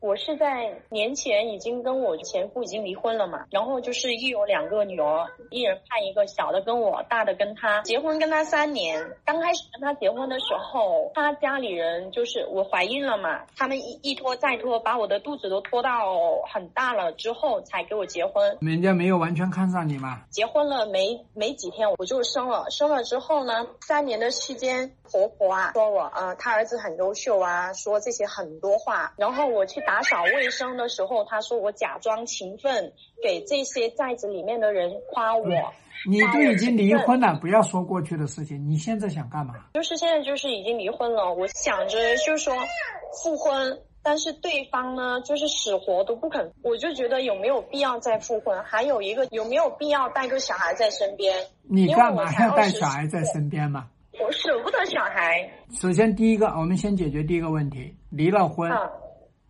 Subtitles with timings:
[0.00, 7.82] 我是在年前已经跟我前夫已经离婚了嘛，然后就是育有两个女儿，一人判一个，小的跟我，大的跟他。
[7.82, 16.16] 结婚跟他三年，刚开始跟他结婚的时候，他家里人就是我怀孕了嘛，他们一一拖再拖，把我的肚子都拖到
[16.50, 18.56] 很大了之后才给我结婚。
[18.62, 20.22] 人家没有完全看上你嘛？
[20.30, 35.46] 结婚了没没几天我就生了，生了之后呢，三年的期间，婆婆啊说我呃他儿子很优秀啊，说这些很多话，然后我去打扫卫生的时候，他说我假装勤奋，给这些寨子里面的人夸我。
[36.08, 38.70] 你都已经离婚了，不要说过去的事情。
[38.70, 39.54] 你现在想干嘛？
[39.74, 42.54] 就是现在就是已经离婚了，我想着就是说
[43.22, 48.62] 复婚，但是对方呢就是死活都不肯，我就觉得有没有必要再复婚？
[48.62, 51.36] 还有一个有没有必要带个小孩在身边？
[51.68, 53.86] 你干嘛要带小孩在身边嘛？
[54.24, 55.50] 我舍不得小孩。
[55.70, 58.70] 首先第一个，我们先解决第一个问题，离了婚。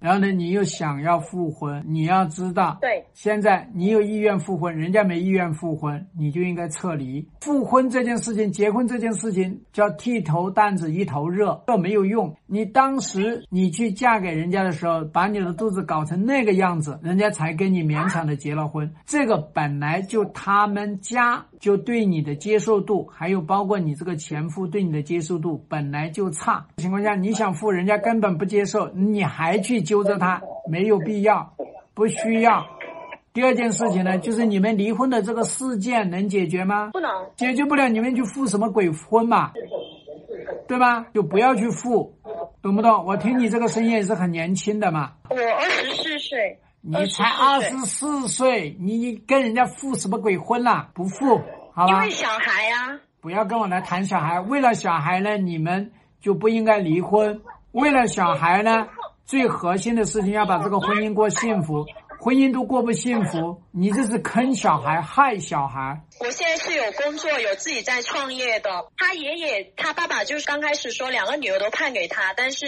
[0.00, 7.28] 然后呢，你又想要复婚，你要知道，对，现在你有意愿复婚，人家没意愿复婚，你就应该撤离。
[7.42, 12.34] 复婚这件事情，结婚这件事情叫剃头担子一头热，这没有用。
[12.46, 18.90] 你当时你去嫁给人家的时候，把你的肚子搞成那个样子，人家才跟你勉强的结了婚。
[19.04, 29.84] 这个本来就他们家就对你的接受度，还有包括你这个前夫对你的接受度本来就差情况下，你想复，人家根本不接受，你还去。
[29.90, 31.52] 揪着他没有必要，
[31.94, 32.64] 不需要。
[33.32, 36.90] 第二件事情呢，就是你们离婚的这个事件能解决吗？
[36.92, 39.50] 不能解决不了，你们去复什么鬼婚嘛？
[40.68, 41.06] 对吧？
[41.12, 42.14] 就不要去复，
[42.62, 43.04] 懂不懂？
[43.04, 45.14] 我听你这个声音也是很年轻的嘛。
[45.28, 50.90] 我二十四岁，你才二十四岁，你跟人家复什么鬼婚啦？
[50.94, 51.40] 不复，
[51.74, 51.94] 好吧？
[51.94, 53.00] 因为小孩呀。
[53.20, 57.40] 不要跟我来谈小孩，为了小孩呢，你们就不应该离婚。
[57.72, 58.86] 为了小孩呢？
[59.26, 61.86] 最核心的事情要把这个婚姻过幸福，
[62.20, 66.00] 婚姻都过不幸福，你这是坑小孩、害小孩。
[66.18, 68.70] 我现在是有工作，有自己在创业的。
[68.96, 72.66] 他爷爷、他爸爸就是刚开始说两个女儿都判给他，但是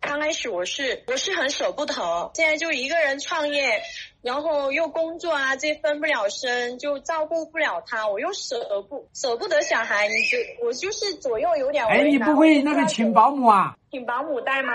[0.00, 1.94] 刚开始我是我是很舍不得。
[2.34, 3.80] 现在就一个人创业，
[4.20, 11.86] 然后又工作啊，这分不了身，就照顾不了他，我又舍不舍不得小孩，你就我就是左右有点。
[11.86, 13.76] 哎，你不会那个请保姆啊？
[13.90, 14.72] 请保姆带吗？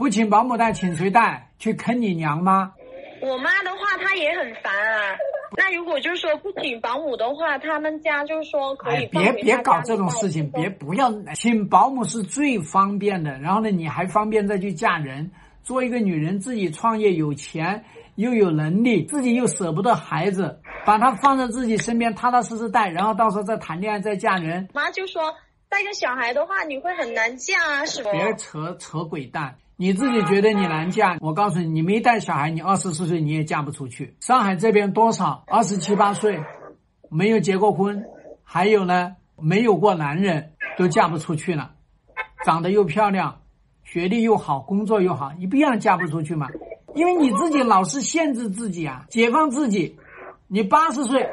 [0.00, 1.50] 不请保姆带，请谁带？
[1.58, 2.72] 去坑你娘吗？
[3.20, 5.14] 我妈的话，她也很烦啊。
[5.58, 9.06] 那如果就是说不请保姆的话，他们家就是说可以。
[9.08, 13.38] 别别搞这种事情，别不要请保姆是最方便的。
[13.40, 15.30] 然后呢，你还方便再去嫁人。
[15.62, 17.84] 做一个女人，自己创业有钱
[18.14, 24.66] 又有能力，自己又舍不得孩子，把他放在自己身边，踏踏实实带，然后到时候再谈恋爱再嫁人。
[24.72, 25.34] 妈就说
[25.68, 28.10] 带个小孩的话，你会很难嫁啊，什么？
[28.12, 29.54] 别扯扯鬼蛋。
[29.80, 34.14] 你自己觉得你难嫁，我告诉你，你没带小孩，你二十四岁你也嫁不出去。
[34.20, 36.38] 上海这边多少二十七八岁，
[37.08, 38.04] 没有结过婚，
[38.44, 41.70] 还有呢，没有过男人，都嫁不出去了。
[42.44, 43.40] 长得又漂亮，
[43.82, 46.46] 学历又好，工作又好，你不一样嫁不出去吗？
[46.94, 49.98] 因为你自己老是限制自己啊，解放自己。
[50.46, 51.26] 你八十岁，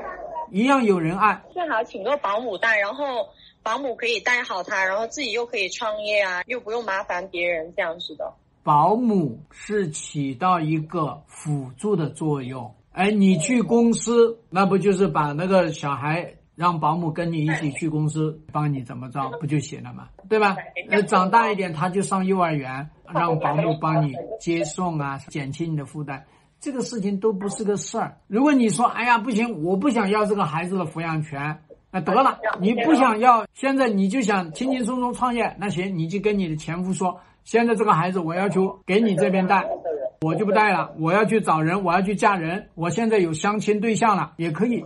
[0.52, 1.44] 一样有人爱。
[1.52, 3.28] 最好请个保姆带，然后。
[3.68, 8.34] 保姆可以带好他，然后自己又可以创业啊，又不用麻烦别人这样子的。
[8.64, 20.56] 保姆是起到一个辅助的作用，哎，你去公司，那不就是把那个小孩让保姆跟你一起去公司，帮你怎么着，不就行了嘛，对吧？
[20.90, 26.24] 呃，长大一点他就上幼儿园，让保姆帮你接送啊，减轻你的负担，
[26.62, 28.18] 这个事情都不是个事儿。
[28.28, 31.60] 如果你说，哎呀，不行，我不想要这个孩子的抚养权。
[31.98, 39.66] 那得了，你不想要，现在你就想轻轻松松创业，那行，你就跟你的前夫说，现在这个孩子我要求给你这边带，
[40.22, 44.86] 我就不带了，我要去找人，我要去嫁人，我现在有相亲对象了，也可以，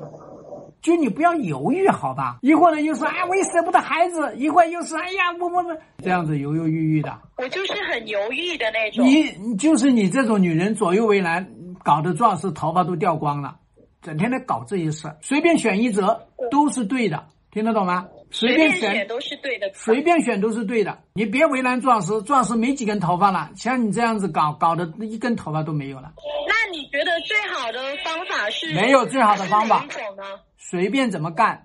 [0.82, 2.38] 就你不要犹豫，好吧？
[2.42, 7.14] 一会儿呢又说，哎，我也舍不得孩子，一会儿又是，哎呀，我我我，这样子犹犹豫豫的。
[7.36, 9.06] 我就是很犹豫的那种。
[9.06, 11.46] 你就是你这种女人左右为难，
[11.84, 13.58] 搞得壮士头发都掉光了。
[14.02, 18.08] 整天在搞这些事儿，随便选一则都是对的，听得懂吗？
[18.32, 20.98] 随便选都是对的，随便选都是对的。
[21.14, 26.14] 你别为难壮士，壮士没几根头发了，像你这样子搞，搞得一根头发都没有了。
[26.48, 28.74] 那你觉得最好的方法是？
[28.74, 29.86] 没有最好的方法。
[30.58, 31.62] 随便怎么干，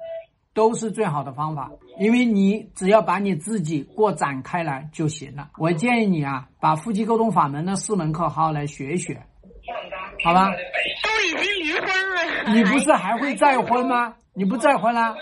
[0.54, 5.50] 都是最好的方法，因为你只要把你自己过展开来就行了。
[5.58, 9.22] 我建议你啊，把夫妻沟通法门的四门课好好来学一学。
[10.24, 14.14] 好吧，都已经离婚了，你不是还会再婚吗？
[14.34, 15.14] 你不再婚了？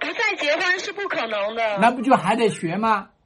[0.00, 1.78] 不再结婚是不可能的。
[1.78, 3.10] 那不就还得学吗？